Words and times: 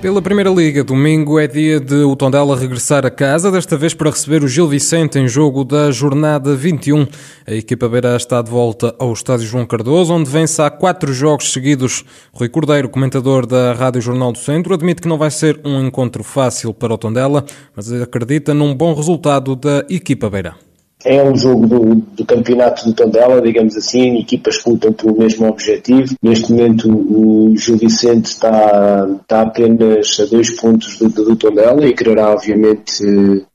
Pela 0.00 0.22
Primeira 0.22 0.48
Liga, 0.48 0.84
domingo 0.84 1.40
é 1.40 1.48
dia 1.48 1.80
de 1.80 2.04
o 2.04 2.14
Tondela 2.14 2.56
regressar 2.56 3.04
a 3.04 3.10
casa, 3.10 3.50
desta 3.50 3.76
vez 3.76 3.94
para 3.94 4.10
receber 4.10 4.44
o 4.44 4.48
Gil 4.48 4.68
Vicente 4.68 5.18
em 5.18 5.26
jogo 5.26 5.64
da 5.64 5.90
jornada 5.90 6.54
21. 6.54 7.04
A 7.44 7.52
equipa 7.54 7.88
beira 7.88 8.14
está 8.14 8.40
de 8.40 8.48
volta 8.48 8.94
ao 8.96 9.12
Estádio 9.12 9.44
João 9.44 9.66
Cardoso, 9.66 10.14
onde 10.14 10.30
vence 10.30 10.62
há 10.62 10.70
quatro 10.70 11.12
jogos 11.12 11.52
seguidos. 11.52 12.04
Rui 12.32 12.48
Cordeiro, 12.48 12.88
comentador 12.88 13.44
da 13.44 13.72
Rádio 13.72 14.00
Jornal 14.00 14.30
do 14.30 14.38
Centro, 14.38 14.72
admite 14.72 15.02
que 15.02 15.08
não 15.08 15.18
vai 15.18 15.32
ser 15.32 15.60
um 15.64 15.84
encontro 15.84 16.22
fácil 16.22 16.72
para 16.72 16.94
o 16.94 16.98
Tondela, 16.98 17.44
mas 17.74 17.92
acredita 17.92 18.54
num 18.54 18.72
bom 18.76 18.94
resultado 18.94 19.56
da 19.56 19.84
equipa 19.90 20.30
beira. 20.30 20.67
É 21.04 21.22
um 21.22 21.36
jogo 21.36 21.66
do, 21.66 21.94
do 21.94 22.24
campeonato 22.24 22.84
do 22.84 22.92
Tondela, 22.92 23.40
digamos 23.40 23.76
assim, 23.76 24.18
equipas 24.18 24.58
que 24.58 24.68
lutam 24.68 24.92
pelo 24.92 25.16
mesmo 25.16 25.48
objetivo. 25.48 26.14
Neste 26.20 26.52
momento 26.52 26.90
o 26.90 27.54
Gil 27.56 27.76
Vicente 27.76 28.26
está, 28.26 29.08
está 29.20 29.42
apenas 29.42 30.18
a 30.20 30.24
dois 30.24 30.50
pontos 30.50 30.98
do, 30.98 31.08
do 31.08 31.36
Tondela 31.36 31.86
e 31.86 31.94
quererá 31.94 32.32
obviamente 32.32 33.04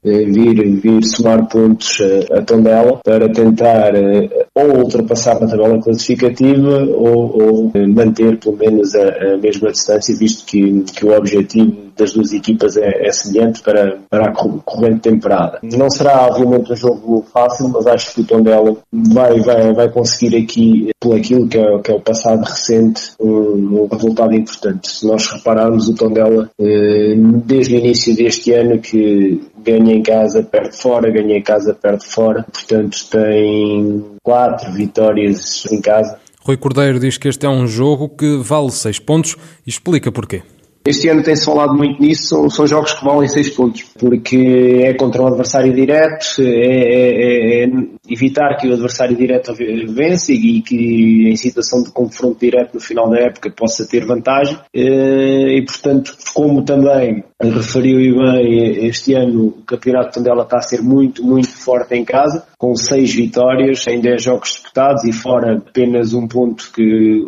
eh, 0.05 0.25
vir, 0.25 0.79
vir 0.79 1.03
somar 1.03 1.47
pontos 1.47 1.99
a, 2.31 2.39
a 2.39 2.41
Tondela 2.41 3.01
para 3.03 3.27
tentar 3.27 3.93
eh, 3.93 4.47
ou 4.55 4.77
ultrapassar 4.77 5.39
na 5.41 5.47
tabela 5.47 5.81
classificativa 5.81 6.85
ou, 6.85 7.41
ou 7.41 7.71
manter 7.87 8.37
pelo 8.37 8.55
menos 8.55 8.93
a, 8.95 9.33
a, 9.33 9.37
mesma 9.37 9.71
distância, 9.71 10.15
visto 10.15 10.45
que, 10.45 10.81
que 10.95 11.05
o 11.05 11.17
objetivo 11.17 11.91
das 11.97 12.13
duas 12.13 12.33
equipas 12.33 12.77
é, 12.77 13.07
é 13.07 13.11
semelhante 13.11 13.61
para, 13.61 13.97
para 14.09 14.29
a 14.29 14.33
corrente 14.33 15.01
temporada. 15.01 15.59
Não 15.63 15.89
será 15.89 16.27
obviamente 16.27 16.71
um 16.71 16.75
jogo 16.75 17.25
fácil, 17.33 17.69
mas 17.69 17.87
acho 17.87 18.13
que 18.13 18.21
o 18.21 18.25
Tondela 18.25 18.75
vai, 18.91 19.39
vai, 19.39 19.73
vai 19.73 19.89
conseguir 19.89 20.35
aqui, 20.37 20.89
por 20.99 21.15
aquilo 21.15 21.47
que 21.47 21.57
é, 21.57 21.79
que 21.79 21.91
é 21.91 21.95
o 21.95 21.99
passado 21.99 22.43
recente, 22.43 23.13
um, 23.19 23.83
um, 23.83 23.87
resultado 23.91 24.33
importante. 24.33 24.89
Se 24.89 25.07
nós 25.07 25.27
repararmos 25.27 25.87
o 25.87 25.95
Tondela, 25.95 26.49
eh, 26.59 27.15
desde 27.45 27.75
o 27.75 27.77
início 27.77 28.15
deste 28.15 28.51
ano, 28.53 28.79
que 28.79 29.41
ganha 29.63 29.93
em 29.93 30.03
casa, 30.03 30.43
perde 30.43 30.75
fora, 30.77 31.11
ganha 31.11 31.37
em 31.37 31.41
casa, 31.41 31.73
perde 31.73 32.05
fora, 32.05 32.45
portanto 32.51 32.97
tem 33.09 34.03
quatro 34.21 34.71
vitórias 34.71 35.65
em 35.71 35.81
casa. 35.81 36.17
Rui 36.41 36.57
Cordeiro 36.57 36.99
diz 36.99 37.17
que 37.17 37.29
este 37.29 37.45
é 37.45 37.49
um 37.49 37.65
jogo 37.65 38.09
que 38.09 38.37
vale 38.37 38.69
seis 38.71 38.99
pontos 38.99 39.37
e 39.65 39.69
explica 39.69 40.11
porquê. 40.11 40.43
Este 40.85 41.07
ano 41.07 41.23
tem-se 41.23 41.45
falado 41.45 41.73
muito 41.73 42.01
nisso, 42.01 42.27
são, 42.27 42.49
são, 42.49 42.67
jogos 42.67 42.93
que 42.93 43.05
valem 43.05 43.29
6 43.29 43.49
pontos, 43.51 43.83
porque 43.97 44.81
é 44.83 44.93
contra 44.93 45.21
um 45.21 45.27
adversário 45.27 45.73
direto, 45.73 46.25
é, 46.39 46.43
é, 46.43 47.63
é, 47.63 47.69
evitar 48.09 48.57
que 48.57 48.67
o 48.67 48.73
adversário 48.73 49.15
direto 49.15 49.53
vence 49.87 50.33
e 50.33 50.61
que 50.61 51.29
em 51.29 51.35
situação 51.37 51.83
de 51.83 51.91
confronto 51.91 52.37
direto 52.37 52.73
no 52.73 52.81
final 52.81 53.09
da 53.09 53.17
época 53.19 53.49
possa 53.49 53.87
ter 53.87 54.05
vantagem. 54.05 54.57
Eh, 54.75 55.57
e 55.57 55.65
portanto, 55.65 56.17
como 56.33 56.63
também 56.63 57.23
referiu 57.41 58.01
e 58.01 58.13
bem, 58.13 58.85
este 58.87 59.13
ano 59.13 59.47
o 59.47 59.63
campeonato 59.63 60.13
Tondela 60.13 60.43
está 60.43 60.57
a 60.57 60.61
ser 60.61 60.81
muito, 60.81 61.23
muito 61.23 61.49
forte 61.49 61.95
em 61.95 62.03
casa, 62.03 62.45
com 62.57 62.75
6 62.75 63.13
vitórias 63.13 63.85
em 63.87 64.01
10 64.01 64.21
jogos 64.21 64.49
disputados 64.49 65.03
e 65.05 65.13
fora 65.13 65.57
apenas 65.57 66.13
um 66.13 66.27
ponto 66.27 66.71
que 66.73 66.83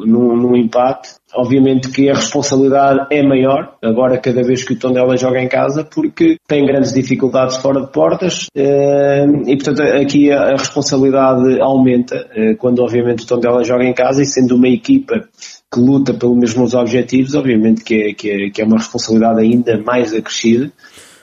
num, 0.06 0.36
num 0.36 0.56
empate. 0.56 1.16
Obviamente 1.36 1.90
que 1.90 2.10
a 2.10 2.14
responsabilidade 2.14 3.08
é 3.12 3.22
maior, 3.22 3.76
agora 3.84 4.18
cada 4.18 4.42
vez 4.42 4.64
que 4.64 4.74
o 4.74 4.80
Tondela 4.80 5.18
joga 5.18 5.42
em 5.42 5.48
casa, 5.48 5.84
porque 5.84 6.38
tem 6.48 6.66
grandes 6.66 6.94
dificuldades 6.94 7.58
fora 7.58 7.82
de 7.82 7.92
portas 7.92 8.48
eh, 8.56 9.26
e, 9.46 9.56
portanto, 9.58 9.82
aqui 9.82 10.32
a 10.32 10.52
responsabilidade 10.52 11.60
aumenta 11.60 12.28
eh, 12.36 12.56
quando, 12.56 12.80
obviamente, 12.80 13.24
o 13.24 13.28
Tondela 13.28 13.64
joga 13.64 13.84
em 13.84 13.94
casa 13.94 14.22
e 14.22 14.26
sendo 14.26 14.56
uma 14.56 14.70
equipa 14.70 15.28
que 15.72 15.80
luta 15.80 16.14
pelos 16.14 16.38
mesmos 16.38 16.74
objetivos, 16.74 17.36
obviamente 17.36 17.84
que 17.84 17.96
é, 17.96 18.14
que 18.14 18.30
é, 18.30 18.50
que 18.50 18.62
é 18.62 18.66
uma 18.66 18.78
responsabilidade 18.78 19.42
ainda 19.42 19.78
mais 19.84 20.14
acrescida. 20.14 20.72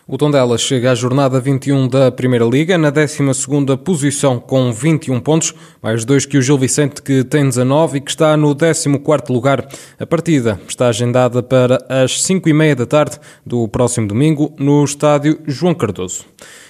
O 0.05 0.19
Tondela 0.19 0.59
chega 0.59 0.91
à 0.91 0.95
jornada 0.97 1.39
21 1.39 1.87
da 1.87 2.11
Primeira 2.11 2.45
Liga, 2.45 2.77
na 2.77 2.91
12ª 2.91 3.77
posição 3.77 4.41
com 4.41 4.73
21 4.73 5.21
pontos, 5.21 5.55
mais 5.81 6.05
dois 6.05 6.27
que 6.27 6.37
o 6.37 6.43
Gil 6.43 6.59
Vicente 6.59 7.01
que 7.01 7.23
tem 7.23 7.45
19 7.45 7.99
e 7.99 8.01
que 8.01 8.11
está 8.11 8.37
no 8.37 8.53
14º 8.53 9.31
lugar. 9.31 9.65
A 10.01 10.05
partida 10.05 10.61
está 10.67 10.89
agendada 10.89 11.41
para 11.41 11.79
as 11.89 12.21
5 12.21 12.49
e 12.49 12.53
meia 12.53 12.75
da 12.75 12.85
tarde 12.85 13.17
do 13.47 13.69
próximo 13.69 14.09
domingo 14.09 14.53
no 14.59 14.83
estádio 14.83 15.39
João 15.47 15.73
Cardoso. 15.73 16.25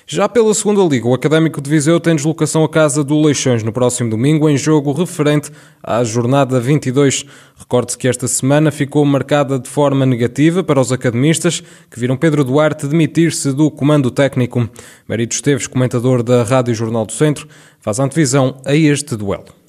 Já 0.06 0.28
pela 0.28 0.52
segunda 0.52 0.82
liga, 0.82 1.06
o 1.06 1.14
Académico 1.14 1.60
de 1.60 1.70
Viseu 1.70 2.00
tem 2.00 2.16
deslocação 2.16 2.64
à 2.64 2.68
casa 2.68 3.04
do 3.04 3.20
Leixões 3.22 3.62
no 3.62 3.72
próximo 3.72 4.10
domingo 4.10 4.48
em 4.48 4.56
jogo 4.56 4.92
referente 4.92 5.50
à 5.82 6.02
jornada 6.02 6.58
22. 6.58 7.24
Recorde-se 7.56 7.96
que 7.96 8.08
esta 8.08 8.26
semana 8.26 8.72
ficou 8.72 9.04
marcada 9.04 9.58
de 9.58 9.68
forma 9.68 10.04
negativa 10.04 10.64
para 10.64 10.80
os 10.80 10.90
academistas 10.90 11.62
que 11.88 12.00
viram 12.00 12.16
Pedro 12.16 12.44
Duarte 12.44 12.88
demitir-se 12.88 13.52
do 13.52 13.70
comando 13.70 14.10
técnico. 14.10 14.68
Marito 15.06 15.34
Esteves, 15.34 15.68
comentador 15.68 16.22
da 16.22 16.42
Rádio 16.42 16.74
Jornal 16.74 17.06
do 17.06 17.12
Centro, 17.12 17.46
faz 17.80 18.00
antevisão 18.00 18.60
a 18.66 18.74
este 18.74 19.16
duelo 19.16 19.61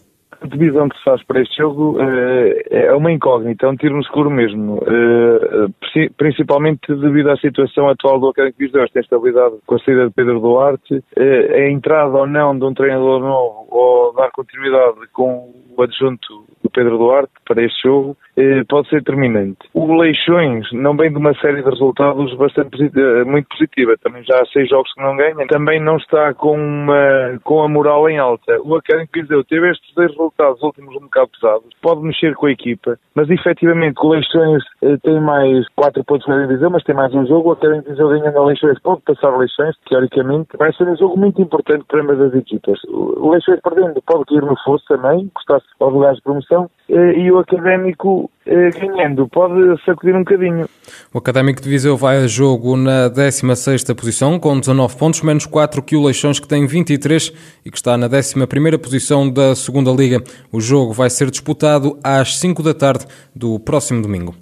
a 0.43 0.47
divisão 0.47 0.89
que 0.89 0.97
se 0.97 1.03
faz 1.03 1.23
para 1.23 1.41
este 1.41 1.57
jogo 1.57 1.97
uh, 1.97 2.53
é 2.69 2.93
uma 2.93 3.11
incógnita, 3.11 3.65
é 3.65 3.69
um 3.69 3.75
tiro 3.75 3.95
no 3.95 4.01
escuro 4.01 4.29
mesmo, 4.29 4.75
uh, 4.75 5.73
principalmente 6.17 6.93
devido 6.93 7.29
à 7.29 7.37
situação 7.37 7.87
atual 7.87 8.19
do 8.19 8.27
Académico 8.27 8.59
de 8.59 8.65
Viseu, 8.65 8.83
esta 8.83 8.99
estabilidade 8.99 9.55
com 9.65 9.75
a 9.75 9.79
saída 9.79 10.07
de 10.07 10.13
Pedro 10.13 10.39
Duarte, 10.39 10.95
uh, 10.95 11.53
a 11.53 11.69
entrada 11.69 12.17
ou 12.17 12.27
não 12.27 12.57
de 12.57 12.65
um 12.65 12.73
treinador 12.73 13.21
novo 13.21 13.67
ou 13.69 14.13
dar 14.13 14.31
continuidade 14.31 15.07
com 15.13 15.53
o 15.75 15.81
adjunto 15.81 16.45
Pedro 16.73 16.97
Duarte 16.97 17.31
para 17.45 17.63
este 17.63 17.83
jogo 17.83 18.17
eh, 18.35 18.63
pode 18.67 18.89
ser 18.89 18.97
determinante. 18.97 19.59
O 19.73 19.95
Leixões 19.95 20.65
não 20.73 20.95
vem 20.97 21.11
de 21.11 21.17
uma 21.17 21.33
série 21.35 21.61
de 21.61 21.69
resultados 21.69 22.35
bastante 22.35 22.71
positiva, 22.71 23.25
muito 23.25 23.47
positiva, 23.49 23.95
também 24.01 24.23
já 24.23 24.41
há 24.41 24.45
seis 24.47 24.69
jogos 24.69 24.91
que 24.93 25.01
não 25.01 25.15
ganha, 25.15 25.47
também 25.47 25.79
não 25.79 25.97
está 25.97 26.33
com, 26.33 26.57
uma, 26.57 27.39
com 27.43 27.61
a 27.61 27.69
moral 27.69 28.09
em 28.09 28.17
alta. 28.17 28.59
O 28.63 28.75
Académico 28.75 29.13
Viseu 29.13 29.43
teve 29.43 29.69
estes 29.71 29.93
dois 29.93 30.09
resultados 30.11 30.61
últimos 30.63 30.95
um 30.95 31.01
bocado 31.01 31.29
pesados, 31.39 31.69
pode 31.81 32.01
mexer 32.01 32.35
com 32.35 32.47
a 32.47 32.51
equipa, 32.51 32.97
mas 33.15 33.29
efetivamente 33.29 33.99
o 34.01 34.09
Leixões 34.09 34.63
eh, 34.81 34.97
tem 35.03 35.19
mais 35.21 35.67
quatro 35.75 36.03
pontos 36.03 36.27
na 36.27 36.45
divisão, 36.45 36.71
mas 36.71 36.83
tem 36.83 36.95
mais 36.95 37.13
um 37.13 37.25
jogo, 37.25 37.49
o 37.49 37.51
Académico 37.53 37.89
Viseu 37.89 38.09
ganhando 38.09 38.37
a 38.37 38.45
Leixões 38.45 38.79
pode 38.81 39.01
passar 39.01 39.33
o 39.33 39.37
Leixões, 39.37 39.75
teoricamente, 39.87 40.57
vai 40.57 40.73
ser 40.73 40.87
um 40.87 40.97
jogo 40.97 41.17
muito 41.17 41.41
importante 41.41 41.85
para 41.87 42.01
ambas 42.01 42.19
as 42.19 42.33
equipas. 42.33 42.79
O 42.87 43.31
Leixões 43.31 43.59
perdendo 43.61 44.01
pode 44.01 44.25
cair 44.25 44.41
no 44.41 44.55
fosso 44.63 44.83
também, 44.87 45.29
custar-se 45.35 45.67
aos 45.79 45.93
lugares 45.93 46.17
de 46.17 46.23
promoção, 46.23 46.62
eh, 46.62 46.62
e 46.89 47.31
o 47.31 47.39
Académico 47.39 48.29
eh, 48.29 48.32
ganhando 48.45 49.27
pode 49.27 49.81
sacudir 49.85 50.15
um 50.15 50.19
bocadinho. 50.19 50.67
O 51.13 51.17
Académico 51.17 51.61
de 51.61 51.69
Viseu 51.69 51.95
vai 51.95 52.17
a 52.17 52.27
jogo 52.27 52.75
na 52.75 53.09
16ª 53.09 53.95
posição, 53.95 54.37
com 54.39 54.59
19 54.59 54.95
pontos, 54.97 55.21
menos 55.21 55.45
4 55.45 55.81
que 55.81 55.95
o 55.95 56.03
Leixões, 56.03 56.39
que 56.39 56.47
tem 56.47 56.65
23 56.65 57.31
e 57.65 57.71
que 57.71 57.77
está 57.77 57.97
na 57.97 58.09
11ª 58.09 58.77
posição 58.77 59.29
da 59.29 59.55
segunda 59.55 59.91
Liga. 59.91 60.21
O 60.51 60.59
jogo 60.59 60.93
vai 60.93 61.09
ser 61.09 61.31
disputado 61.31 61.97
às 62.03 62.37
5 62.37 62.61
da 62.61 62.73
tarde 62.73 63.05
do 63.35 63.59
próximo 63.59 64.01
domingo. 64.01 64.35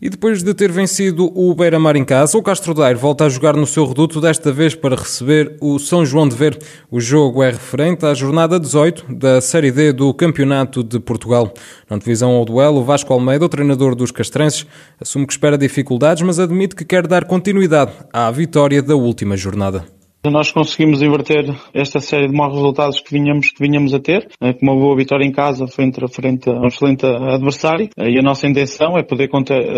E 0.00 0.10
depois 0.10 0.42
de 0.42 0.52
ter 0.52 0.70
vencido 0.70 1.32
o 1.34 1.54
Beira-Mar 1.54 1.96
em 1.96 2.04
casa, 2.04 2.36
o 2.36 2.42
Castro 2.42 2.74
Daire 2.74 2.98
volta 2.98 3.24
a 3.24 3.28
jogar 3.30 3.56
no 3.56 3.66
seu 3.66 3.86
reduto, 3.86 4.20
desta 4.20 4.52
vez 4.52 4.74
para 4.74 4.94
receber 4.94 5.56
o 5.58 5.78
São 5.78 6.04
João 6.04 6.28
de 6.28 6.36
Ver. 6.36 6.58
O 6.90 7.00
jogo 7.00 7.42
é 7.42 7.50
referente 7.50 8.04
à 8.04 8.12
jornada 8.12 8.60
18 8.60 9.14
da 9.14 9.40
Série 9.40 9.70
D 9.70 9.94
do 9.94 10.12
Campeonato 10.12 10.84
de 10.84 11.00
Portugal. 11.00 11.52
Na 11.88 11.96
divisão 11.96 12.32
ao 12.32 12.44
duelo, 12.44 12.84
Vasco 12.84 13.10
Almeida, 13.10 13.45
o 13.46 13.48
treinador 13.48 13.94
dos 13.94 14.10
castrenses, 14.10 14.66
assume 15.00 15.26
que 15.26 15.32
espera 15.32 15.56
dificuldades, 15.56 16.22
mas 16.22 16.38
admite 16.38 16.76
que 16.76 16.84
quer 16.84 17.06
dar 17.06 17.24
continuidade 17.24 17.92
à 18.12 18.30
vitória 18.30 18.82
da 18.82 18.94
última 18.94 19.36
jornada. 19.36 19.95
Nós 20.24 20.50
conseguimos 20.50 21.02
inverter 21.02 21.54
esta 21.72 22.00
série 22.00 22.26
de 22.26 22.34
maus 22.34 22.52
resultados 22.52 23.00
que 23.00 23.12
vinhamos, 23.12 23.50
que 23.50 23.64
vinhamos 23.64 23.94
a 23.94 24.00
ter, 24.00 24.28
eh, 24.40 24.52
com 24.52 24.66
uma 24.66 24.74
boa 24.74 24.96
vitória 24.96 25.24
em 25.24 25.30
casa 25.30 25.66
frente 25.68 26.04
a, 26.04 26.08
frente 26.08 26.50
a 26.50 26.52
um 26.52 26.66
excelente 26.66 27.06
adversário, 27.06 27.88
eh, 27.96 28.10
e 28.10 28.18
a 28.18 28.22
nossa 28.22 28.46
intenção 28.46 28.98
é 28.98 29.04
poder 29.04 29.28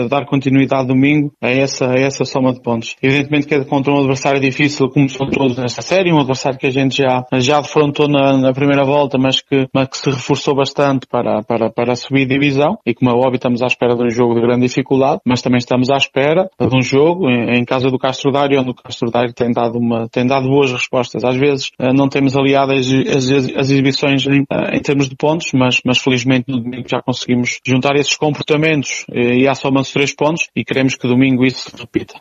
dar 0.08 0.24
continuidade 0.24 0.88
domingo 0.88 1.32
a 1.42 1.50
essa, 1.50 1.90
a 1.90 1.98
essa 1.98 2.24
soma 2.24 2.52
de 2.52 2.62
pontos. 2.62 2.96
Evidentemente 3.02 3.46
que 3.46 3.54
é 3.54 3.64
contra 3.64 3.92
um 3.92 3.98
adversário 3.98 4.40
difícil, 4.40 4.88
como 4.88 5.08
são 5.08 5.28
todos 5.28 5.58
nesta 5.58 5.82
série, 5.82 6.12
um 6.12 6.18
adversário 6.18 6.58
que 6.58 6.66
a 6.66 6.70
gente 6.70 6.96
já, 6.96 7.24
já 7.34 7.60
defrontou 7.60 8.08
na, 8.08 8.38
na 8.38 8.52
primeira 8.52 8.84
volta, 8.84 9.18
mas 9.18 9.42
que, 9.42 9.68
mas 9.74 9.88
que 9.88 9.98
se 9.98 10.10
reforçou 10.10 10.54
bastante 10.54 11.06
para, 11.06 11.42
para, 11.42 11.70
para 11.70 11.94
subir 11.94 12.26
divisão, 12.26 12.78
e 12.86 12.94
como 12.94 13.10
é 13.10 13.14
óbvio 13.14 13.36
estamos 13.36 13.62
à 13.62 13.66
espera 13.66 13.94
de 13.94 14.02
um 14.02 14.10
jogo 14.10 14.34
de 14.34 14.40
grande 14.40 14.66
dificuldade, 14.66 15.20
mas 15.26 15.42
também 15.42 15.58
estamos 15.58 15.90
à 15.90 15.96
espera 15.96 16.48
de 16.58 16.76
um 16.76 16.82
jogo 16.82 17.28
em, 17.28 17.58
em 17.58 17.64
casa 17.64 17.90
do 17.90 17.98
Castro 17.98 18.32
Dário, 18.32 18.60
onde 18.60 18.70
o 18.70 18.74
Castro 18.74 19.10
Dário 19.10 19.32
tem 19.34 19.52
dado 19.52 19.78
uma, 19.78 20.08
tem 20.08 20.26
dado 20.26 20.37
dado 20.38 20.48
boas 20.48 20.72
respostas. 20.72 21.24
Às 21.24 21.36
vezes 21.36 21.70
não 21.94 22.08
temos 22.08 22.36
aliado 22.36 22.72
as, 22.72 22.86
as, 22.86 23.30
as 23.30 23.70
exibições 23.70 24.26
em, 24.26 24.44
em, 24.72 24.80
termos 24.80 25.08
de 25.08 25.16
pontos, 25.16 25.50
mas, 25.52 25.80
mas 25.84 25.98
felizmente 25.98 26.46
no 26.48 26.60
domingo 26.60 26.88
já 26.88 27.02
conseguimos 27.02 27.60
juntar 27.66 27.96
esses 27.96 28.16
comportamentos 28.16 29.04
e 29.12 29.46
há 29.46 29.54
só-se 29.54 29.92
três 29.92 30.14
pontos 30.14 30.48
e 30.54 30.64
queremos 30.64 30.94
que 30.94 31.06
domingo 31.06 31.44
isso 31.44 31.70
se 31.70 31.76
repita. 31.76 32.14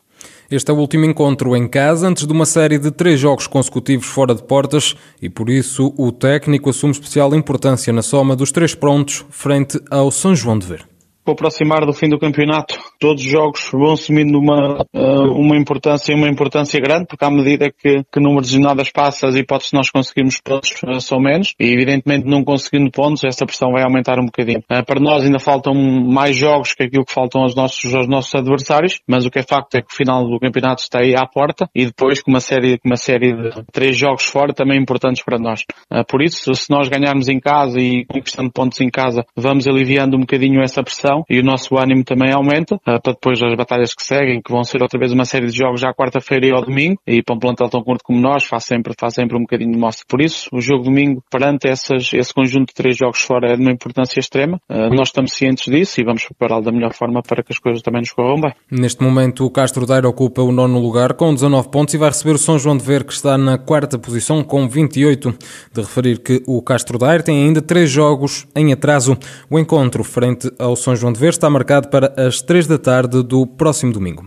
Este 0.49 0.71
é 0.71 0.73
o 0.73 0.77
último 0.77 1.05
encontro 1.05 1.55
em 1.55 1.67
casa 1.67 2.07
antes 2.07 2.25
de 2.25 2.33
uma 2.33 2.45
série 2.45 2.79
de 2.79 2.89
três 2.89 3.19
jogos 3.19 3.47
consecutivos 3.47 4.07
fora 4.07 4.33
de 4.33 4.43
portas 4.43 4.95
e 5.21 5.29
por 5.29 5.49
isso 5.49 5.93
o 5.97 6.11
técnico 6.11 6.69
assume 6.69 6.93
especial 6.93 7.35
importância 7.35 7.93
na 7.93 8.01
soma 8.01 8.35
dos 8.35 8.51
três 8.51 8.73
prontos 8.73 9.25
frente 9.29 9.79
ao 9.91 10.09
São 10.09 10.35
João 10.35 10.57
de 10.57 10.65
Ver 10.65 10.96
com 11.27 11.33
aproximar 11.33 11.85
do 11.85 11.91
fim 11.91 12.07
do 12.07 12.17
campeonato, 12.17 12.79
todos 12.97 13.21
os 13.21 13.29
jogos 13.29 13.69
vão 13.69 13.91
assumindo 13.91 14.39
uma, 14.39 14.85
eh, 14.93 15.29
uma 15.35 15.57
importância 15.57 16.15
uma 16.15 16.29
importância 16.29 16.79
grande, 16.79 17.05
porque 17.05 17.25
à 17.25 17.29
medida 17.29 17.69
que, 17.69 18.01
que 18.09 18.19
número 18.21 18.45
de 18.45 18.53
jornadas 18.53 18.89
passa, 18.89 19.27
as 19.27 19.35
hipóteses 19.35 19.71
de 19.71 19.77
nós 19.77 19.89
conseguirmos 19.89 20.39
pontos 20.39 20.73
eh, 20.85 20.99
são 21.01 21.19
menos, 21.19 21.53
e 21.59 21.65
evidentemente 21.65 22.25
não 22.25 22.45
conseguindo 22.45 22.89
pontos, 22.91 23.25
essa 23.25 23.45
pressão 23.45 23.73
vai 23.73 23.83
aumentar 23.83 24.17
um 24.19 24.25
bocadinho. 24.25 24.63
Eh, 24.69 24.81
para 24.83 25.01
nós 25.01 25.25
ainda 25.25 25.37
faltam 25.37 25.73
mais 25.73 26.37
jogos 26.37 26.73
que 26.73 26.83
aquilo 26.83 27.03
que 27.03 27.13
faltam 27.13 27.41
aos 27.41 27.53
nossos, 27.53 27.93
aos 27.93 28.07
nossos 28.07 28.33
adversários, 28.33 29.01
mas 29.05 29.25
o 29.25 29.29
que 29.29 29.39
é 29.39 29.43
facto 29.43 29.75
é 29.75 29.81
que 29.81 29.91
o 29.91 29.95
final 29.95 30.25
do 30.25 30.39
campeonato 30.39 30.81
está 30.81 30.99
aí 31.01 31.13
à 31.13 31.25
porta, 31.25 31.69
e 31.75 31.87
depois 31.87 32.21
com 32.21 32.31
uma 32.31 32.39
série, 32.39 32.77
com 32.77 32.87
uma 32.87 32.95
série 32.95 33.33
de 33.33 33.65
três 33.73 33.97
jogos 33.97 34.23
fora 34.23 34.53
também 34.53 34.79
importantes 34.79 35.21
para 35.25 35.37
nós. 35.37 35.65
Por 36.07 36.21
isso, 36.21 36.53
se 36.53 36.69
nós 36.69 36.87
ganharmos 36.87 37.27
em 37.27 37.39
casa 37.39 37.79
e 37.79 38.05
conquistando 38.05 38.49
pontos 38.49 38.79
em 38.79 38.89
casa, 38.89 39.25
vamos 39.35 39.67
aliviando 39.67 40.15
um 40.15 40.21
bocadinho 40.21 40.61
essa 40.61 40.81
pressão, 40.81 41.16
e 41.29 41.39
o 41.39 41.43
nosso 41.43 41.77
ânimo 41.77 42.03
também 42.03 42.31
aumenta 42.31 42.75
uh, 42.75 43.01
para 43.01 43.13
depois 43.13 43.39
das 43.39 43.55
batalhas 43.55 43.93
que 43.93 44.03
seguem, 44.03 44.41
que 44.41 44.51
vão 44.51 44.63
ser 44.63 44.81
outra 44.81 44.99
vez 44.99 45.11
uma 45.11 45.25
série 45.25 45.47
de 45.47 45.57
jogos 45.57 45.81
já 45.81 45.93
quarta-feira 45.93 46.47
e 46.47 46.51
ao 46.51 46.61
domingo 46.61 46.99
e 47.05 47.21
para 47.21 47.35
um 47.35 47.39
plantel 47.39 47.69
tão 47.69 47.81
curto 47.81 48.03
como 48.03 48.19
nós 48.19 48.45
faz 48.45 48.65
sempre, 48.65 48.93
faz 48.97 49.13
sempre 49.13 49.37
um 49.37 49.41
bocadinho 49.41 49.71
de 49.71 49.77
mostra. 49.77 50.05
Por 50.07 50.21
isso, 50.21 50.49
o 50.51 50.61
jogo 50.61 50.83
domingo 50.83 51.23
perante 51.29 51.67
essas, 51.67 52.11
esse 52.13 52.33
conjunto 52.33 52.67
de 52.67 52.73
três 52.73 52.97
jogos 52.97 53.21
fora 53.21 53.51
é 53.51 53.55
de 53.55 53.61
uma 53.61 53.71
importância 53.71 54.19
extrema. 54.19 54.59
Uh, 54.69 54.93
nós 54.95 55.09
estamos 55.09 55.33
cientes 55.33 55.65
disso 55.65 55.99
e 56.01 56.03
vamos 56.03 56.25
prepará-lo 56.25 56.63
da 56.63 56.71
melhor 56.71 56.93
forma 56.93 57.21
para 57.21 57.43
que 57.43 57.51
as 57.51 57.59
coisas 57.59 57.81
também 57.81 58.01
nos 58.01 58.11
corram 58.11 58.39
bem. 58.39 58.53
Neste 58.69 59.01
momento, 59.03 59.45
o 59.45 59.49
Castro 59.49 59.85
Daire 59.85 60.07
ocupa 60.07 60.41
o 60.41 60.51
nono 60.51 60.79
lugar 60.79 61.13
com 61.13 61.33
19 61.33 61.69
pontos 61.69 61.93
e 61.93 61.97
vai 61.97 62.09
receber 62.09 62.35
o 62.35 62.37
São 62.37 62.57
João 62.59 62.77
de 62.77 62.83
Ver 62.83 63.03
que 63.03 63.13
está 63.13 63.37
na 63.37 63.57
quarta 63.57 63.97
posição 63.97 64.43
com 64.43 64.67
28. 64.67 65.33
De 65.73 65.81
referir 65.81 66.19
que 66.19 66.43
o 66.47 66.61
Castro 66.61 66.97
Daire 66.97 67.23
tem 67.23 67.43
ainda 67.43 67.61
três 67.61 67.89
jogos 67.89 68.47
em 68.55 68.71
atraso. 68.73 69.17
O 69.49 69.59
encontro 69.59 70.03
frente 70.03 70.51
ao 70.59 70.75
São 70.75 70.95
João 70.95 71.06
de 71.11 71.19
Ver 71.19 71.29
está 71.29 71.49
marcado 71.49 71.89
para 71.89 72.13
as 72.17 72.41
3 72.41 72.67
da 72.67 72.77
tarde 72.77 73.23
do 73.23 73.45
próximo 73.45 73.93
domingo. 73.93 74.25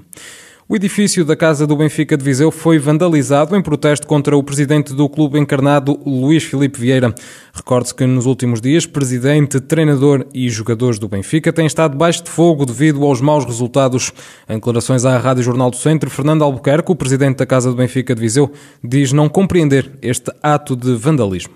O 0.73 0.77
edifício 0.77 1.25
da 1.25 1.35
Casa 1.35 1.67
do 1.67 1.75
Benfica 1.75 2.17
de 2.17 2.23
Viseu 2.23 2.53
foi 2.53 2.79
vandalizado 2.79 3.57
em 3.57 3.61
protesto 3.61 4.07
contra 4.07 4.37
o 4.37 4.45
presidente 4.45 4.95
do 4.95 5.09
clube 5.09 5.37
encarnado, 5.37 5.99
Luís 6.07 6.45
Filipe 6.45 6.79
Vieira. 6.79 7.13
Recorde-se 7.53 7.93
que 7.93 8.07
nos 8.07 8.25
últimos 8.25 8.61
dias, 8.61 8.87
presidente, 8.87 9.61
treinador 9.61 10.25
e 10.33 10.49
jogadores 10.49 10.97
do 10.97 11.09
Benfica 11.09 11.53
têm 11.53 11.67
estado 11.67 11.99
baixo 11.99 12.23
de 12.23 12.31
fogo 12.31 12.65
devido 12.65 13.05
aos 13.05 13.21
maus 13.21 13.45
resultados. 13.45 14.13
Em 14.49 14.55
declarações 14.55 15.05
à 15.05 15.19
Rádio 15.19 15.43
Jornal 15.43 15.71
do 15.71 15.77
Centro, 15.77 16.09
Fernando 16.09 16.45
Albuquerque, 16.45 16.93
o 16.93 16.95
presidente 16.95 17.39
da 17.39 17.47
Casa 17.47 17.69
do 17.69 17.77
Benfica 17.77 18.15
de 18.15 18.21
Viseu, 18.21 18.53
diz 18.85 19.13
não 19.13 19.29
compreender 19.29 19.91
este 20.01 20.31
ato 20.41 20.77
de 20.77 20.95
vandalismo. 20.95 21.55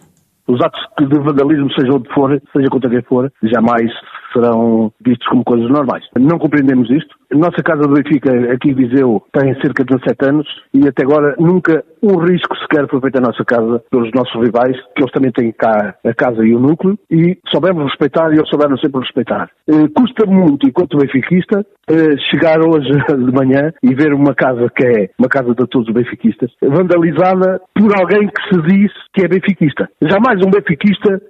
Os 0.48 0.60
atos 0.60 1.08
de 1.08 1.18
vandalismo, 1.20 1.72
seja 1.72 1.92
onde 1.92 2.12
for, 2.12 2.42
seja 2.52 2.68
contra 2.68 2.90
quem 2.90 3.02
for, 3.02 3.32
jamais 3.44 3.92
serão 4.34 4.92
vistos 5.04 5.26
como 5.28 5.44
coisas 5.44 5.70
normais. 5.70 6.04
Não 6.18 6.38
compreendemos 6.38 6.90
isto. 6.90 7.14
A 7.32 7.36
nossa 7.36 7.62
casa 7.62 7.82
do 7.82 7.94
Benfica, 7.94 8.30
aqui 8.52 8.70
em 8.70 8.74
Viseu, 8.74 9.22
tem 9.32 9.54
cerca 9.60 9.84
de 9.84 9.94
17 9.96 10.28
anos 10.28 10.46
e 10.72 10.86
até 10.86 11.02
agora 11.02 11.34
nunca 11.38 11.82
um 12.02 12.18
risco 12.18 12.54
sequer 12.58 12.88
foi 12.88 13.00
feito 13.00 13.16
à 13.16 13.20
nossa 13.20 13.44
casa 13.44 13.82
pelos 13.90 14.10
nossos 14.14 14.34
rivais, 14.34 14.76
que 14.94 15.02
eles 15.02 15.12
também 15.12 15.32
têm 15.32 15.50
cá 15.52 15.94
a 16.04 16.14
casa 16.14 16.44
e 16.44 16.54
o 16.54 16.60
núcleo, 16.60 16.98
e 17.10 17.38
soubemos 17.48 17.84
respeitar 17.84 18.30
e 18.30 18.36
eles 18.36 18.48
souberam 18.48 18.76
sempre 18.76 19.00
respeitar. 19.00 19.48
Eh, 19.68 19.88
custa 19.96 20.26
muito, 20.26 20.68
enquanto 20.68 20.98
benfiquista, 20.98 21.64
eh, 21.88 22.16
chegar 22.30 22.60
hoje 22.60 22.90
de 23.08 23.32
manhã 23.32 23.72
e 23.82 23.94
ver 23.94 24.12
uma 24.12 24.34
casa 24.34 24.68
que 24.74 24.84
é 24.86 25.10
uma 25.18 25.28
casa 25.28 25.54
de 25.54 25.66
todos 25.66 25.88
os 25.88 25.94
benfiquistas, 25.94 26.50
vandalizada 26.62 27.60
por 27.74 27.98
alguém 27.98 28.28
que 28.28 28.54
se 28.54 28.62
diz 28.62 28.92
que 29.14 29.24
é 29.24 29.28
benfiquista. 29.28 29.88
Jamais 30.02 30.44
um 30.44 30.50
benfiquista 30.50 31.20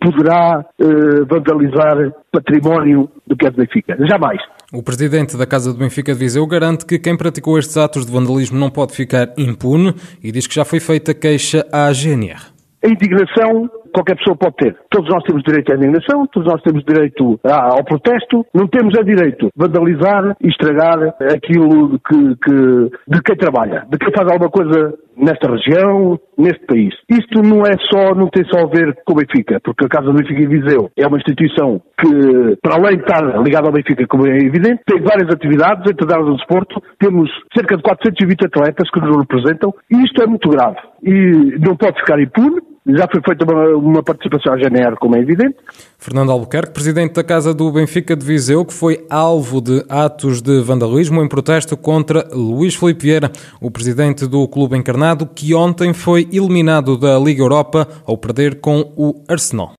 poderá 0.00 0.64
uh, 0.80 1.26
vandalizar 1.26 2.12
património 2.30 3.10
do 3.26 3.36
que 3.36 3.46
é 3.46 3.50
do 3.50 3.56
Benfica. 3.56 3.96
Jamais. 4.06 4.40
O 4.72 4.82
presidente 4.82 5.36
da 5.36 5.46
Casa 5.46 5.72
do 5.72 5.78
Benfica 5.78 6.12
de 6.12 6.18
Viseu 6.18 6.46
garante 6.46 6.86
que 6.86 6.98
quem 6.98 7.16
praticou 7.16 7.58
estes 7.58 7.76
atos 7.76 8.06
de 8.06 8.12
vandalismo 8.12 8.58
não 8.58 8.70
pode 8.70 8.92
ficar 8.92 9.32
impune 9.36 9.94
e 10.22 10.32
diz 10.32 10.46
que 10.46 10.54
já 10.54 10.64
foi 10.64 10.80
feita 10.80 11.14
queixa 11.14 11.66
à 11.72 11.92
GNR. 11.92 12.40
A 12.84 12.88
indignação 12.88 13.70
qualquer 13.94 14.16
pessoa 14.16 14.36
pode 14.36 14.56
ter. 14.56 14.76
Todos 14.90 15.08
nós 15.08 15.22
temos 15.22 15.42
direito 15.44 15.72
à 15.72 15.76
indignação, 15.76 16.26
todos 16.26 16.52
nós 16.52 16.60
temos 16.62 16.84
direito 16.84 17.38
ao 17.44 17.84
protesto, 17.84 18.44
não 18.52 18.66
temos 18.66 18.98
a 18.98 19.02
direito 19.02 19.46
de 19.46 19.52
vandalizar 19.56 20.36
e 20.42 20.48
estragar 20.48 21.14
aquilo 21.32 21.98
que, 22.00 22.36
que, 22.42 22.90
de 23.08 23.22
quem 23.22 23.36
trabalha, 23.36 23.86
de 23.88 23.96
quem 23.96 24.12
faz 24.12 24.30
alguma 24.30 24.50
coisa 24.50 24.94
nesta 25.16 25.48
região, 25.48 26.18
neste 26.36 26.66
país. 26.66 26.92
Isto 27.08 27.40
não 27.42 27.62
é 27.62 27.74
só, 27.90 28.14
não 28.14 28.28
tem 28.28 28.44
só 28.46 28.64
a 28.64 28.68
ver 28.68 28.96
com 29.04 29.12
o 29.12 29.16
Benfica, 29.16 29.60
porque 29.62 29.84
a 29.84 29.88
Casa 29.88 30.06
do 30.06 30.14
Benfica 30.14 30.42
em 30.42 30.48
Viseu 30.48 30.90
é 30.96 31.06
uma 31.06 31.18
instituição 31.18 31.80
que, 32.00 32.56
para 32.60 32.74
além 32.74 32.96
de 32.96 33.02
estar 33.02 33.22
ligada 33.42 33.68
ao 33.68 33.72
Benfica, 33.72 34.06
como 34.08 34.26
é 34.26 34.36
evidente, 34.36 34.82
tem 34.86 35.00
várias 35.00 35.32
atividades, 35.32 35.88
entre 35.90 36.12
elas 36.12 36.26
do 36.26 36.36
desporto, 36.36 36.82
temos 36.98 37.30
cerca 37.54 37.76
de 37.76 37.82
420 37.82 38.46
atletas 38.46 38.90
que 38.90 39.00
nos 39.00 39.16
representam, 39.16 39.72
e 39.90 40.02
isto 40.02 40.22
é 40.22 40.26
muito 40.26 40.48
grave. 40.48 40.78
E 41.02 41.58
não 41.60 41.76
pode 41.76 41.98
ficar 42.00 42.20
impune, 42.20 42.60
já 42.86 43.08
foi 43.10 43.22
feita 43.22 43.44
uma, 43.44 43.68
uma, 43.76 44.02
participação 44.02 44.52
à 44.52 44.58
GNR, 44.58 44.96
como 44.96 45.16
é 45.16 45.20
evidente. 45.20 45.56
Fernando 45.98 46.30
Albuquerque, 46.30 46.72
presidente 46.72 47.14
da 47.14 47.24
Casa 47.24 47.54
do 47.54 47.72
Benfica 47.72 48.14
de 48.14 48.24
Viseu, 48.24 48.64
que 48.64 48.74
foi 48.74 49.06
alvo 49.08 49.60
de 49.60 49.84
atos 49.88 50.42
de 50.42 50.60
vandalismo 50.60 51.22
em 51.22 51.28
protesto 51.28 51.76
contra 51.76 52.28
Luís 52.32 52.74
Filipe 52.74 53.04
Vieira, 53.04 53.30
o 53.60 53.70
presidente 53.70 54.26
do 54.26 54.46
clube 54.46 54.76
encarnado, 54.76 55.26
que 55.26 55.54
ontem 55.54 55.94
foi 55.94 56.28
eliminado 56.30 56.98
da 56.98 57.18
Liga 57.18 57.42
Europa 57.42 57.88
ao 58.06 58.18
perder 58.18 58.60
com 58.60 58.92
o 58.96 59.24
Arsenal. 59.28 59.72